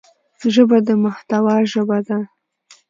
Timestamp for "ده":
2.07-2.19